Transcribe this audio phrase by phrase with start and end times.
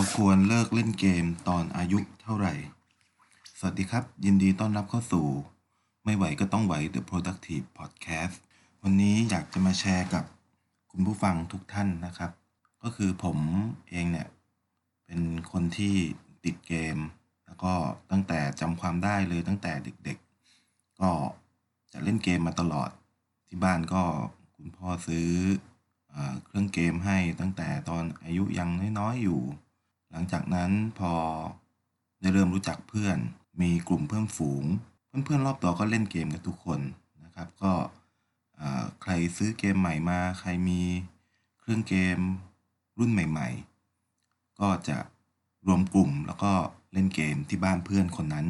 [0.00, 2.54] เราควรเลิกเล่นเกมตอนอายุเท่าไหร่
[3.58, 5.26] สวัสดีครับ ยินดีต้อนรับเข้าสู่
[6.04, 8.36] ไม่ไหวก็ต้องไหว The Productive Podcast
[8.82, 10.24] วันนี้อยากจะมาแชร์กับ
[10.90, 12.30] คุณผู้ฟังทุกท่านนะครับ
[12.82, 13.38] ก็คือผม
[13.90, 14.28] เองเนี่ย
[15.04, 15.20] เป็น
[15.52, 15.94] คนที่
[16.44, 16.96] ติดเกม
[17.46, 17.72] แล้วก็
[18.10, 19.72] ตั้งแต่จำความได้เลยตั้งแต่
[20.04, 21.10] เด็กๆ ก็
[21.92, 22.90] จะเล่นเกมมาตลอด
[23.46, 24.02] ที่บ้านก็
[24.56, 25.30] คุณพ่อซื้อ
[26.10, 29.42] เออเครื่องเกมให้ตั้งแต่ตอนอายุยังน้อยๆอยู่
[30.10, 31.12] หลังจากนั้นพอ
[32.20, 33.18] ได้เริ่มรู้จักเพื่อน
[33.60, 34.64] มีกลุ่มเพื่อนฝูง
[35.24, 36.80] เพื่อนๆรอบตัวก็เล่นเกมกันทุกคน
[37.24, 37.72] นะครับ ก็
[39.02, 40.80] ใครซื้อเกมใหม่มา ใครมี
[41.60, 42.18] เครื่องเกม
[42.98, 43.48] รุ่นใหม่
[44.04, 44.98] ๆ ก็จะ
[45.66, 46.52] รวมกลุ่มแล้วก็
[46.92, 48.46] เล่นเกมที่บ้านเพื่อนคนนั้น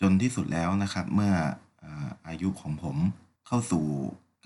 [0.00, 1.32] จนที่สุดแล้วนะครับเมื่อ
[1.78, 2.96] เอ่ออายุของผม
[3.46, 3.84] เข้าสู่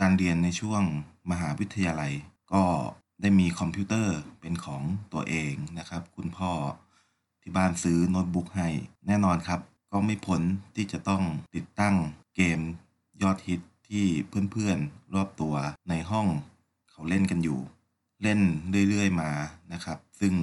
[0.00, 0.82] การเรียนในช่วง
[1.30, 2.12] มหาวิทยาลัย
[2.52, 2.62] ก็
[3.20, 6.52] ได้มีคอมพิวเตอร์เป็นของตัวเองนะครับ คุณพ่อ
[7.40, 8.68] ที่บ้านซื้อโน้ตบุ๊กให้
[9.06, 9.60] แน่นอนครับ
[9.92, 10.42] ก็ไม่พ้น
[10.76, 11.22] ที่จะต้อง
[11.54, 11.96] ติดตั้ง
[12.36, 12.60] เกม
[13.22, 14.06] ยอดฮิตที่
[14.52, 15.54] เพื่อนๆ รอบตัว
[15.88, 16.28] ในห้อง
[16.90, 17.60] เขาเล่นกันอยู่
[18.22, 18.40] เล่น
[18.88, 19.30] เรื่อยๆมา
[19.72, 20.34] นะครับ ซึ่ง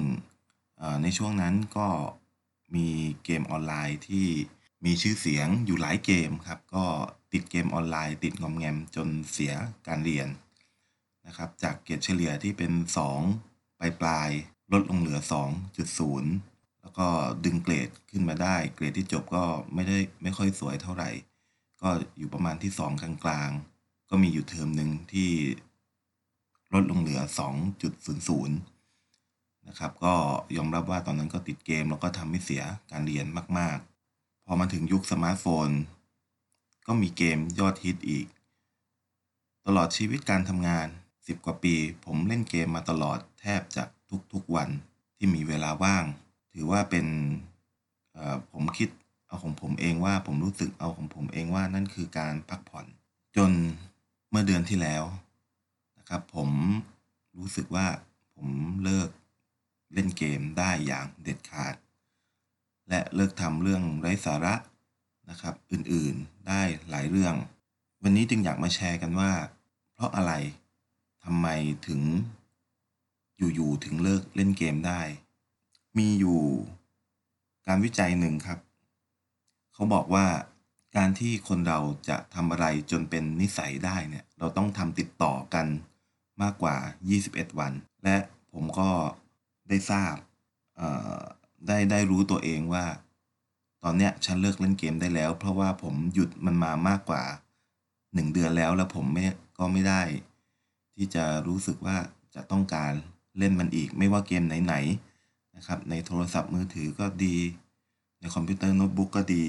[1.02, 1.88] ในช่วงนั้นก็
[2.74, 2.86] มี
[3.24, 4.26] เกมออนไลน์ที่
[4.84, 6.84] มีชื่อเสียงอยู่หลายเกมครับ ก็
[7.32, 9.52] ติดเกมออนไลน์ ติดงอมแงมจนเสีย
[9.86, 10.28] การเรียน
[11.26, 12.72] นะครับ จากเกรดเฉลี่ยที่เป็น
[13.26, 14.30] 2 ปลายปลาย
[14.72, 15.18] ลดลงเหลือ
[16.00, 17.06] 2.0 แล้วก็
[17.44, 21.10] ดึงเกรดขึ้นมาได้ เกรดที่จบก็ไม่ได้ไม่ค่อยสวยเท่าไหร่
[21.82, 25.30] ก็อยู่ประมาณที่ 2 กลางๆ ก็มีอยู่เทอมหนึ่งที่
[26.74, 27.20] ลดลงเหลือ
[27.84, 28.50] 2.00
[29.68, 30.14] นะครับ ก็
[30.56, 33.26] ยอมรับว่าตอนนั้นก็ติดเกมแล้วก็ทำให้เสียการเรียน
[33.58, 33.78] มาก
[34.12, 35.70] ๆ พอมาถึงยุคสมาร์ทโฟน
[36.86, 38.26] ก็มีเกมยอดฮิตอีก
[39.66, 40.88] ตลอดชีวิตการทำงาน
[41.26, 43.84] 10 กว่าปี ผมเล่นเกมมาตลอดแทบจะ
[44.32, 44.68] ทุกๆวัน
[45.16, 46.04] ที่มีเวลาว่าง
[46.52, 47.06] ถือว่าเป็น
[48.12, 48.88] เอ่อผมคิด
[49.26, 52.86] เอาของผมเองว่าผมรู้สึกเอาของผมเองว่านั่นคือการพักผ่อน
[53.36, 53.50] จน
[54.30, 55.04] เมื่อเดือนที่แล้ว
[55.98, 56.50] นะครับ ผม
[57.38, 57.86] รู้สึกว่า
[58.34, 58.48] ผม
[58.84, 59.10] เลิก
[59.94, 61.74] เล่นเกมได้อย่างเด็ดขาด
[62.88, 64.54] และเลิกทำเรื่องไร้สาระ
[65.30, 67.34] นะครับ อื่นๆได้หลายเรื่อง
[68.02, 69.30] วันนี้จึงอยากมาแชร์กันว่า
[69.94, 70.32] เพราะอะไร
[71.24, 71.48] ทำไม
[71.88, 72.02] ถึง
[73.54, 75.00] อยู่ๆถึงเลิกเล่นเกมได้
[75.98, 76.40] มีอยู่
[77.66, 78.58] การวิจัยหนึ่งครับ
[79.72, 80.26] เขาบอกว่า
[80.96, 85.66] การที่คนเราจะทำอะไรจนเป็นนิสัยได้เนี่ย เราต้องทำติดต่อกัน
[86.42, 86.76] มากกว่า
[87.18, 87.72] 21 วัน
[88.04, 88.16] และ
[88.52, 88.90] ผมก็
[89.68, 90.14] ได้ทราบ
[91.66, 92.84] ได้ได้รู้ตัวเองว่า
[93.82, 97.22] ตอนเนี้ยฉันเลิกเล่นเกมได้แล้ว เพราะว่าผมหยุดมันมามากกว่า
[97.80, 99.26] 1 เดือนแล้วแล้วผมไม่
[99.58, 100.02] ก็ไม่ได้
[100.94, 101.96] ที่จะรู้สึกว่า
[102.34, 102.92] จะต้องการ
[103.38, 107.36] เล่นมันอีก ไม่ว่าเกมไหนๆนะครับ ในโทรศัพท์มือถือก็ดี
[108.20, 109.44] ในคอมพิวเตอร์โน้ตบุ๊กก็ดี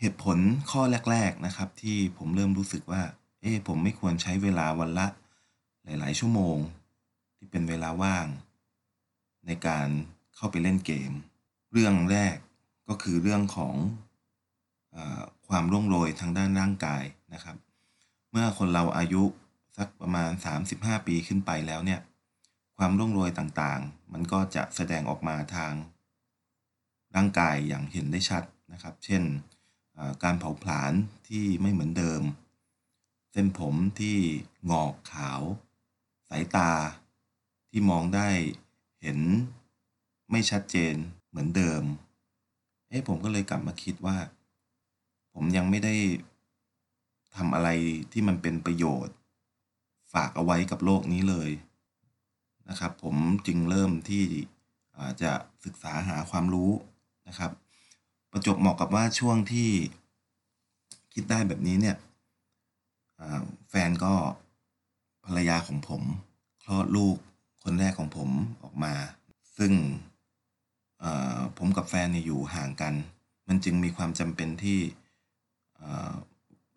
[0.00, 0.38] เหตุผล
[0.70, 3.02] ข้อแรก ๆนะครับ ที่ผมเริ่มรู้สึกว่า
[3.40, 5.06] เอ๊ผมไม่ควรใช้เวลาวันละ
[5.84, 6.56] หลาย ๆ ชั่วโมง
[7.36, 8.26] ที่เป็นเวลาว่าง
[9.46, 9.88] ในการ
[10.36, 11.12] เข้าไปเล่นเกม
[11.72, 12.36] เรื่องแรก
[12.88, 13.74] ก็คือเรื่องของ
[14.94, 14.96] อ
[15.48, 17.04] ความร่วงโรยทางด้านร่างกาย
[17.34, 17.56] นะครับ
[18.30, 19.22] เมื่อคนเราอายุ
[19.76, 20.30] สักประมาณ
[20.68, 22.00] 35 ปีขึ้นไปแล้วเนี่ย
[22.78, 25.72] ความร่วงโรยต่างๆ มันก็จะแสดงออกมาทาง
[27.16, 29.22] ร่างกายอย่างเห็นได้ชัดนะครับ เช่น
[30.22, 30.92] การเผาผลาญ
[31.28, 32.22] ที่ไม่เหมือนเดิม
[33.32, 34.18] เส้นผมที่
[34.70, 35.40] งอกขาว
[36.28, 36.72] สายตา
[37.70, 38.28] ที่มองได้
[39.02, 39.20] เห็น
[40.30, 40.94] ไม่ชัดเจน
[41.28, 41.82] เหมือนเดิม
[42.88, 44.16] เอ๊ะผมก็เลยกลับมาคิดว่า
[45.34, 45.94] ผมยังไม่ได้
[47.36, 47.68] ทำอะไร
[48.12, 49.14] ที่มันเป็นประโยชน์
[50.14, 51.50] ฝากเอาไว้กับโลกนี้เลย
[52.68, 53.16] นะครับ ผม
[53.46, 54.24] จึงเริ่มที่
[55.22, 55.32] จะ
[55.64, 56.70] ศึกษาหาความรู้
[57.28, 57.50] นะครับ
[58.30, 59.70] ประจบเหมาะกับว่าช่วงที่
[61.14, 61.96] คิดได้แบบนี้เนี่ย
[63.70, 64.14] แฟนก็
[65.24, 66.02] ภรรยาของผม
[66.62, 67.16] คลอดลูก
[67.62, 68.30] คนแรกของผม
[68.62, 68.94] ออกมา
[69.58, 69.72] ซึ่ง
[71.58, 72.94] ผมกับแฟนเนี่ยอยู่ห่างกัน
[73.48, 74.78] มันจึงมีความจำเป็นที่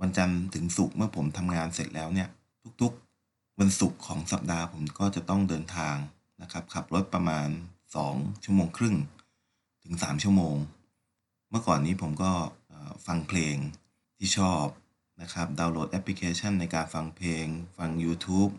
[0.01, 2.29] วันจันทร์ถึงศุกร์เมื่อผมทำงานเสร็จแล้วเนี่ย
[2.81, 3.06] ทุกๆ
[3.61, 5.97] วันศุกร์ของสัปดาห์ผมก็จะต้องเดินทาง
[6.41, 7.49] นะครับ ขับรถประมาณ
[7.97, 8.95] 2 ชั่วโมงครึ่ง
[9.83, 10.55] ถึง 3 ชั่วโมง
[11.49, 12.31] เมื่อก่อนนี้ผมก็
[13.05, 13.55] ฟังเพลง
[14.17, 14.65] ที่ชอบ
[15.21, 17.45] นะครับ ดาวน์โหลดแอปพลิเคชันในการฟังเพลง
[17.77, 18.51] ฟัง YouTube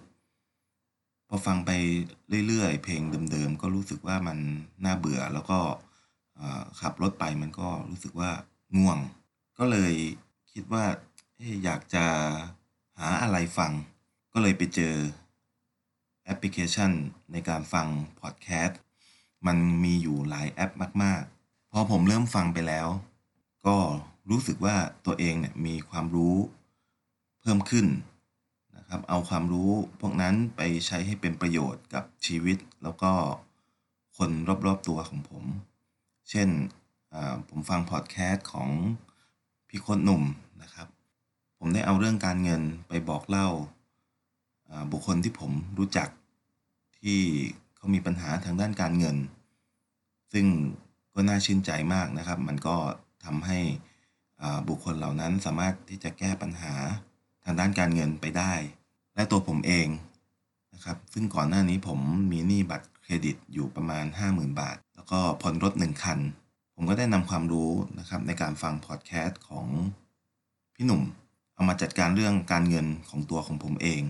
[1.29, 1.71] พอฟังไป
[2.47, 3.03] เรื่อยๆ เพลง
[3.33, 4.39] เดิมๆ ก็รู้สึกว่ามัน
[4.85, 5.59] น่าเบื่อแล้วก็
[6.81, 8.31] ขับรถไปมันก็รู้สึกว่า
[8.77, 8.99] ง่วง
[9.59, 9.93] ก็เลย
[10.53, 10.85] คิดว่า
[11.65, 12.05] อยากจะ
[12.99, 13.73] หาอะไรฟัง
[14.41, 14.97] ก็เลยไปเจอ
[16.25, 16.93] แอปพลิเคชัน
[17.33, 17.89] ในการฟัง
[18.21, 18.81] พอดแคสต์
[19.47, 22.89] มันมีอยู่หลายแอปมาก ๆ พอผมเริ่มฟังไปแล้ว
[23.67, 23.77] ก็
[24.31, 24.77] รู้สึกว่า
[25.07, 26.37] ตัวเองเนี่ยมีความรู้
[27.41, 27.87] เพิ่มขึ้น
[28.77, 29.71] นะครับเอาความรู้
[30.01, 33.13] พวกนั้นไปใช้ให้เป็นประโยชน์กับชีวิต แล้วก็
[34.17, 34.31] คน
[34.67, 35.45] รอบๆตัวของผม
[36.31, 36.49] เช่น
[37.49, 38.71] ผมฟังพอดแคสต์ของ
[39.69, 40.23] พี่คนหนุ่ม
[40.63, 40.89] นะครับ
[41.59, 43.49] ผมได้เอาเรื่องการเงินไปบอกเล่า
[44.93, 46.09] บุคคลที่ผมรู้จัก
[46.99, 47.21] ที่
[47.77, 49.17] เขามีปัญหาทางด้านการเงิน
[50.33, 50.47] ซึ่ง
[51.15, 52.77] ก็น่าชื่นใจมากนะครับ มันก็
[53.25, 53.59] ทำให้
[54.69, 56.75] บุคคลเหล่านั้นสามารถที่จะแก้ปัญหา
[57.45, 58.53] ทางด้านการเงินไปได้
[59.15, 59.89] และตัวผมเอง
[60.75, 62.01] นะครับ ซึ่งก่อนหน้านี้ผม
[62.33, 66.19] มีหนี้บัตรเครดิตอยู่ประมาณ 50,000 บาท แล้วก็ผ่อนรถหนึ่งคัน
[66.75, 69.67] ผมก็ได้นำความรู้นะครับในการฟังพอดแคสต์ของ
[70.75, 71.03] พี่หนุ่ม
[71.55, 74.03] เอามาจัดการเรื่องการเงินของตัวของผมเอง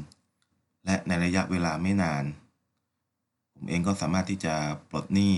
[0.89, 2.25] และในระยะเวลาไม่นาน
[3.53, 4.55] ผมเองก็สามารถที่จะ
[4.91, 5.35] ปลดหนี้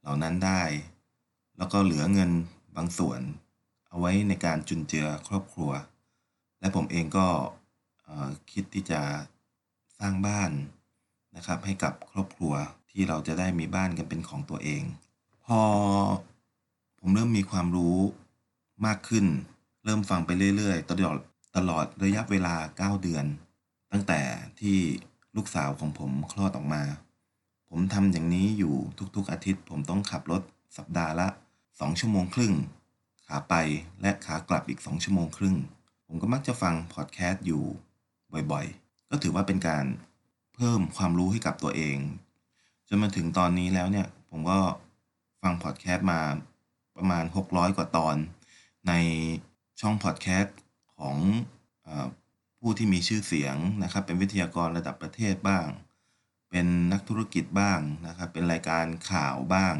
[0.00, 0.62] เหล่านั้นได้
[1.56, 2.30] แล้วก็เหลือเงิน
[2.76, 3.20] บางส่วน
[3.88, 5.70] เอาไว้ในการจุนเจือครอบครัว
[6.60, 7.26] และผมเองก็
[8.52, 9.00] คิดที่จะ
[9.98, 10.50] สร้างบ้าน
[11.36, 12.54] นะครับ ให้กับครอบครัว
[12.90, 14.82] ที่เราจะได้มีบ้านกันเป็นของตัวเอง
[15.44, 15.60] พอ
[17.00, 17.98] ผมเริ่มมีความรู้
[18.86, 19.26] มากขึ้น
[19.84, 21.18] เริ่มฟังไปเรื่อยๆ ตลอด
[21.56, 23.26] ตลอดระยะเวลา 9 เดือน
[23.94, 24.22] ตั้งแต่
[24.60, 24.78] ที่
[25.36, 26.82] ลูกสาวของผมคลอดออกมา
[27.68, 28.74] ผมทำอย่างนี้อยู่
[29.16, 30.42] ทุกๆอาทิตย์ ผมต้องขับรถ
[30.76, 31.28] สัปดาห์ละ
[31.64, 32.54] 2 ชั่วโมงครึ่ง
[33.26, 33.54] ขาไป
[34.00, 35.56] และขากลับอีก 2 ชั่วโมงครึ่ง
[36.06, 37.62] ผมก็มักจะฟังพอดแคสต์อยู่
[38.52, 39.84] บ่อยๆ ก็ถือว่าเป็นการ
[40.54, 41.98] เพิ่มความรู้ให้กับตัวเอง
[42.88, 44.58] จนมาถึงตอนนี้แล้วเนี่ย ผมก็
[45.42, 46.20] ฟังพอดแคสต์มา
[46.96, 48.16] ประมาณ 600 กว่าตอน
[48.88, 48.92] ใน
[49.80, 50.56] ช่องพอดแคสต์
[50.96, 51.16] ของ
[52.66, 55.66] ผู้ที่มีชื่อเสียงนะครับ เป็นวิทยากรระดับประเทศบ้าง
[56.50, 59.74] เป็นนักธุรกิจบ้างนะครับ เป็นรายการข่าวบ้าง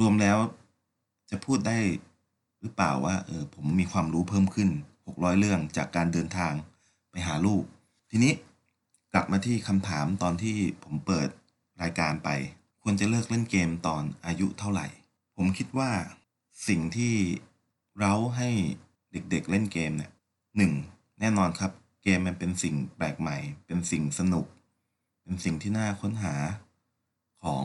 [0.00, 0.38] รวมแล้ว
[1.30, 1.78] จะพูดได้
[2.60, 4.70] หรือเปล่าว่าเออผมมีความรู้เพิ่มขึ้น
[5.04, 6.54] 600 เรื่องจากการเดินทาง
[7.10, 7.62] ไปหาลูก
[8.10, 8.32] ทีนี้
[9.12, 11.28] กลับมาที่คำถามตอนที่ผมเปิด
[11.82, 12.28] รายการไป
[12.82, 14.86] ควรจะเลิกเล่นเกมตอนอายุเท่าไหร่
[15.36, 15.90] ผมคิดว่า
[16.68, 17.14] สิ่งที่
[18.00, 18.48] เราให้
[19.12, 20.10] เด็กๆเล่นเกมเนี่ย
[20.56, 20.72] หนึ่ง
[21.20, 21.72] แน่นอนครับ
[22.02, 24.46] เกมมันเป็นสิ่งแปลกใหม่ เป็นสิ่งสนุก
[25.22, 26.34] เป็นสิ่งที่น่าค้นหา
[27.44, 27.64] ของ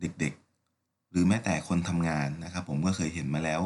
[0.00, 3.60] เด็กๆ หรือแม้แต่คนทำงานนะครับ ผมก็เคยเห็นมาแล้ว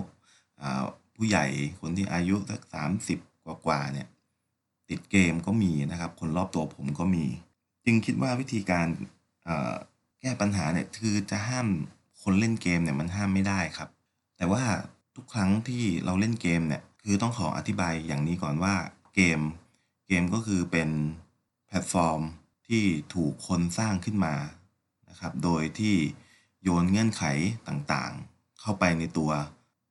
[1.17, 1.47] ผู้ใหญ่
[1.81, 3.19] คนที่อายุสักสามสิบ
[3.67, 4.09] กว่าๆเนี่ย
[4.89, 7.25] ติดเกมก็มีนะครับ คนรอบตัวผมก็มี
[7.85, 8.87] จึงคิดว่าวิธีการ
[10.21, 11.69] แก้ปัญหาเนี่ยคือจะห้าม
[12.23, 13.89] คนเล่นเกมเนี่ยมันห้ามไม่ได้ครับ
[14.37, 14.63] แต่ว่า
[15.17, 18.75] ทุกครั้งที่เราเล่นเกมเนี่ยคือต้องขออธิบายอย่างนี้ก่อนว่า
[19.15, 19.41] เกม
[20.15, 20.91] เกมก็คือเป็น
[21.67, 22.21] แพลตฟอร์ม
[22.69, 24.35] ที่ถูกคนสร้างขึ้นมา
[25.09, 25.97] นะครับ โดยที่
[26.63, 27.25] โยนเงื่อนไข
[27.69, 29.31] ต่างๆ เข้าไปในตัว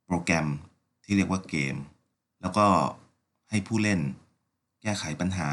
[0.05, 0.47] โปรแกรม
[1.03, 1.75] ที่เรียกว่าเกม
[2.41, 2.67] แล้วก็
[3.49, 4.01] ให้ผู้เล่น
[4.81, 5.49] แก้ไขปัญหา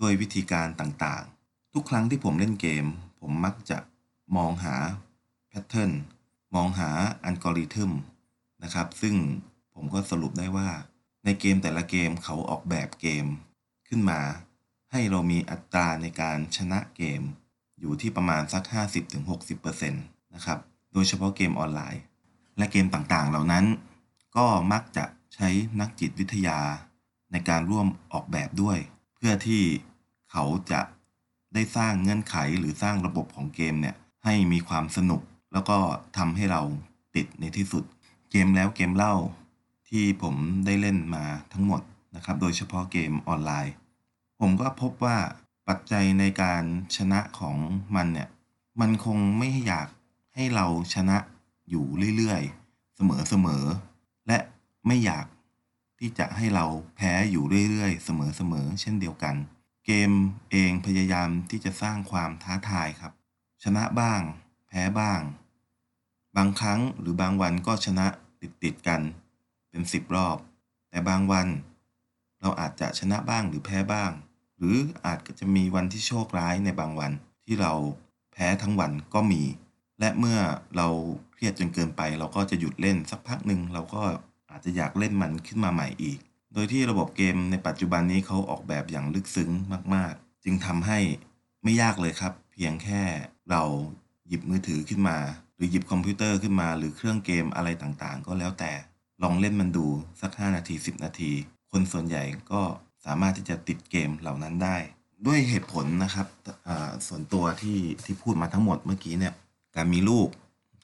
[0.00, 2.86] ด้วยวิธีการต่างๆ ทุกครั้งที่ผมเล่นเกม
[3.20, 3.78] ผมมักจะ
[4.36, 4.76] มองหา
[5.48, 5.92] แพทเทิร์น
[6.54, 6.90] มองหา
[7.24, 7.92] อัลกอริทึม
[8.62, 9.14] นะครับ ซึ่ง
[9.74, 10.68] ผมก็สรุปได้ว่า
[11.24, 13.26] ในเกมแต่ละเกมเขาออกแบบเกม
[13.94, 14.22] ขึ้นมา
[14.92, 17.22] ให้เรามีอัตราในการชนะเกม
[17.80, 18.64] อยู่ที่ประมาณสัก
[19.28, 20.58] 50-60%นะครับ
[20.92, 22.02] โดยเฉพาะเกมออนไลน์
[22.56, 23.64] และเกมต่างๆ เหล่านั้น
[24.36, 25.48] ก็มักจะใช้
[25.80, 26.58] นักจิตวิทยา
[27.32, 28.78] ในการร่วมออกแบบด้วย
[29.14, 29.62] เพื่อที่
[30.30, 30.80] เขาจะ
[31.54, 35.20] ได้สร้างเงื่อนไขหรือสร้างระบบของเกมเนี่ยให้มีความสนุก
[35.52, 35.78] แล้วก็
[36.16, 36.62] ทำให้เรา
[37.16, 37.84] ติดในที่สุด
[38.30, 39.14] เกมแล้วเกมเล่า
[39.88, 40.34] ที่ผม
[40.66, 41.82] ได้เล่นมาทั้งหมด
[42.16, 43.74] นะครับ โดยเฉพาะเกมออนไลน์
[44.44, 45.18] ผมก็พบว่า
[45.68, 46.64] ปัจจัยในการ
[46.96, 47.56] ชนะของ
[47.96, 48.28] มันเนี่ย
[48.80, 49.88] มันคงไม่อยาก
[50.34, 51.18] ให้เราชนะ
[51.70, 54.38] อยู่เรื่อยๆ เสมอๆ และ
[54.86, 55.26] ไม่อยาก
[55.98, 58.10] ที่จะให้เราแพ้อยู่เรื่อยๆ เส
[58.52, 59.36] มอๆ เช่นเดียวกัน
[59.86, 60.12] เกม
[60.50, 63.12] เองพยายามที่จะสร้างความท้าทายครับ
[63.64, 64.20] ชนะบ้าง
[64.68, 65.22] แพ้บ้าง
[66.36, 68.06] บางครั้งหรือบางวันก็ชนะ
[68.62, 69.00] ติดๆกัน
[69.70, 70.38] เป็นสิบรอบ
[70.90, 71.48] แต่บางวัน
[72.40, 74.12] เราอาจจะชนะบ้างหรือแพ้บ้าง
[74.62, 77.12] หรืออาจจะมีวันที่โชคร้ายในบางวัน
[77.46, 77.72] ที่เรา
[78.32, 79.42] แพ้ทั้งวันก็มี
[80.00, 80.38] และเมื่อ
[80.76, 80.88] เรา
[81.32, 84.02] เครียดจนเกินไป เราก็จะหยุดเล่นสักพักหนึ่งเราก็
[84.50, 86.18] อาจจะอยากเล่นมันขึ้นมาใหม่อีก
[86.52, 89.50] โดยที่ระบบเกมในปัจจุบันนี้เขาออกแบบอย่างลึกซึ้ง
[89.94, 90.98] มาก ๆ จึงทำให้
[91.62, 93.02] ไม่ยากเลยครับ เพียงแค่
[93.50, 93.62] เรา
[94.28, 95.18] หยิบมือถือขึ้นมา
[95.56, 98.72] หรือหยิบคอมพิวเตอร์ขึ้นมา หรือเครื่องเกมอะไรต่างๆ ก็แล้วแต่
[99.22, 99.86] ลองเล่นมันดู
[100.20, 101.32] สัก 5 นาที 10 นาที
[101.72, 102.62] คนส่วนใหญ่ก็
[103.06, 104.76] สามารถที่จะติดเกมเหล่านั้นได้
[105.26, 106.26] ด้วยเหตุผลนะครับ
[107.06, 109.34] ส่วนตัวที่ที่พูดมาทั้งหมดเมื่อกี้เนี่ย
[109.76, 110.28] การมีลูก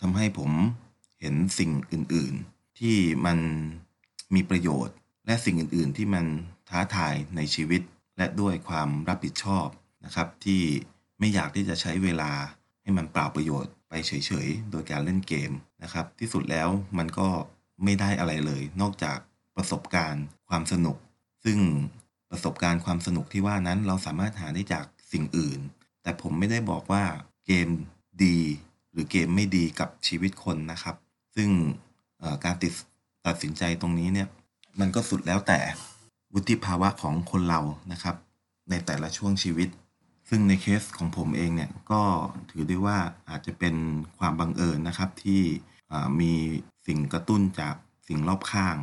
[0.00, 0.50] ทำให้ผม
[1.20, 2.96] เห็นสิ่งอื่น ๆ ที่
[3.26, 3.38] มัน
[4.34, 4.94] มีประโยชน์
[5.26, 6.26] และสิ่งอื่น ๆ ที่มัน
[6.68, 7.82] ท้าทายในชีวิต
[8.18, 9.66] และด้วยความรับผิดชอบ
[10.04, 10.62] นะครับที่
[11.18, 12.30] ไม่อยากที่จะใช้เวลา
[12.82, 14.12] ให้มันเปล่าประโยชน์ไปเฉ
[14.46, 17.28] ย ๆ โดยการเล่นเกมนะครับ ที่สุดแล้วมันก็
[17.84, 19.18] ไม่ได้อะไรเลย นอกจาก
[19.56, 20.96] ประสบการณ์ ความสนุก
[21.44, 21.58] ซึ่ง
[22.30, 25.60] ประสบการณ์ความสนุกที่ว่านั้นเราสามารถหาได้จากสิ่งอื่น
[26.02, 27.04] แต่ผมไม่ได้บอกว่า
[27.46, 27.68] เกม
[28.24, 28.38] ดี
[28.92, 30.96] หรือเกมไม่ดีกับชีวิตคนนะครับ
[31.36, 31.50] ซึ่ง
[32.44, 32.72] การติด
[33.26, 34.28] ตัดสินใจตรงนี้เนี่ย
[34.80, 35.60] มันก็สุดแล้วแต่
[36.32, 37.60] วุฒิภาวะของคนเรา
[37.92, 38.16] นะครับ
[38.70, 39.68] ในแต่ละช่วงชีวิต
[40.28, 42.02] ซึ่งในเคสของผมเองเนี่ยก็
[42.50, 43.74] ถือได้ว่าอาจจะเป็น
[44.18, 45.42] ความบังเอิญนะครับที่
[46.20, 46.32] มี
[46.86, 47.74] สิ่งกระตุ้นจาก
[48.08, 48.76] สิ่งรอบข้าง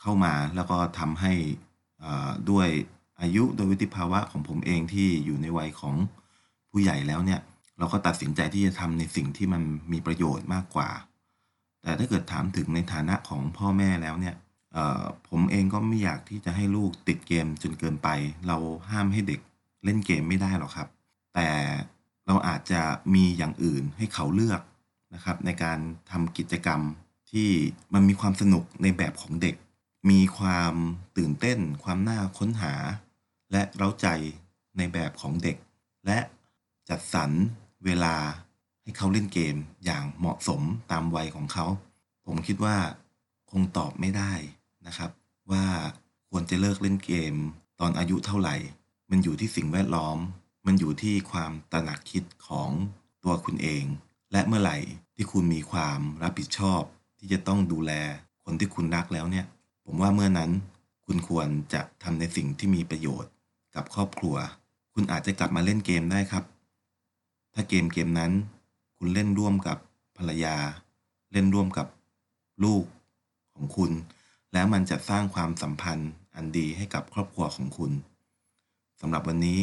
[0.00, 1.32] เข้ามาแล้วก็ทำให้
[2.50, 2.68] ด้วย
[3.20, 5.94] อายุโดยวิติภาวะของผมเองที่อยู่ในวัยของ
[6.70, 7.40] ผู้ใหญ่แล้วเนี่ย
[7.78, 10.90] เราก็ตัดสินใจที่จะทำในสิ่งที่มันมีประโยชน์มากกว่า
[11.82, 14.34] แต่ถ้าเกิดถามถึงในฐานะของพ่อแม่แล้วเนี่ย
[15.28, 18.08] ผมเองก็ไม่อยากที่จะให้ลูกติดเกมจนเกินไป
[18.46, 18.56] เรา
[18.90, 19.40] ห้ามให้เด็ก
[19.84, 20.88] เล่นเกมไม่ได้หรอกครับ
[21.34, 21.48] แต่
[22.26, 22.80] เราอาจจะ
[23.14, 24.60] มีอย่างอื่นให้เขาเลือก
[25.14, 25.78] นะครับ ในการ
[26.10, 26.80] ทำกิจกรรม
[27.30, 27.48] ที่
[27.94, 29.56] มันมีความสนุกในแบบของเด็ก
[30.08, 30.74] มีความ
[31.16, 32.74] ตื่นเต้น ความน่าค้นหา
[33.52, 34.08] และเร้าใจ
[34.76, 35.56] ในแบบของเด็ก
[36.06, 36.18] และ
[36.88, 37.30] จัดสรร
[37.84, 38.16] เวลา
[38.82, 41.66] ให้เขาเล่นเกมอย่างเหมาะสมตามวัยของเขา
[42.26, 42.76] ผมคิดว่า
[43.50, 44.32] คงตอบไม่ได้
[44.86, 45.10] นะครับ
[45.50, 45.66] ว่า
[46.30, 47.34] ควรจะเลิกเล่นเกม
[47.80, 48.56] ตอนอายุเท่าไหร่
[49.10, 50.18] มันอยู่ที่สิ่งแวดล้อม
[50.66, 52.70] มันอยู่ที่ความตระหนักคิดของ
[53.24, 53.84] ตัวคุณเอง
[54.32, 54.78] และเมื่อไหร่
[55.14, 56.82] ที่คุณมีความรับผิดชอบ
[57.18, 57.92] ที่จะต้องดูแล
[58.44, 59.46] คนที่คุณรักแล้วเนี่ย
[59.92, 60.50] ผมว่าเมื่อนั้น
[61.06, 63.32] คุณควรจะทำในสิ่งที่มีประโยชน์
[63.74, 64.36] กับครอบครัว
[64.94, 66.44] คุณอาจจะกลับมาเล่นเกมได้ครับ
[67.54, 68.32] ถ้าเกมเกมนั้น
[68.96, 69.78] คุณเล่นร่วมกับ
[70.16, 70.56] ภรรยา
[71.32, 71.86] เล่นร่วมกับ
[72.64, 72.84] ลูก
[73.54, 73.90] ของคุณ
[74.52, 77.92] แล้วมันจะสร้างความสัมพันธ์อันดีให้กับครอบครัวของคุณ
[79.00, 79.60] สำหรับวันนี้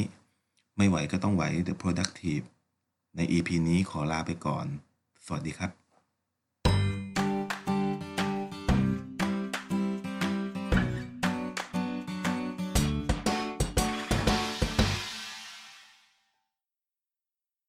[0.78, 2.46] ไม่ไหวก็ต้องไหว The Productive
[3.16, 4.66] ใน EP นี้ขอลาไปก่อน
[5.26, 5.87] สวัสดีครับ